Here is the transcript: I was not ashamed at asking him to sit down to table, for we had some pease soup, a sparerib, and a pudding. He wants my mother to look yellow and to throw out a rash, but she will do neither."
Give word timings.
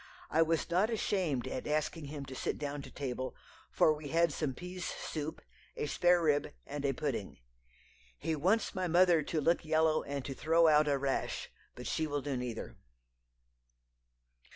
I 0.31 0.41
was 0.41 0.67
not 0.71 0.89
ashamed 0.89 1.47
at 1.47 1.67
asking 1.67 2.05
him 2.05 2.25
to 2.25 2.33
sit 2.33 2.57
down 2.57 2.81
to 2.81 2.89
table, 2.89 3.35
for 3.69 3.93
we 3.93 4.07
had 4.07 4.33
some 4.33 4.55
pease 4.55 4.83
soup, 4.83 5.43
a 5.77 5.85
sparerib, 5.85 6.53
and 6.65 6.83
a 6.85 6.91
pudding. 6.93 7.37
He 8.17 8.35
wants 8.35 8.73
my 8.73 8.87
mother 8.87 9.21
to 9.21 9.39
look 9.39 9.63
yellow 9.63 10.01
and 10.01 10.25
to 10.25 10.33
throw 10.33 10.67
out 10.67 10.87
a 10.87 10.97
rash, 10.97 11.51
but 11.75 11.85
she 11.85 12.07
will 12.07 12.23
do 12.23 12.35
neither." 12.35 12.77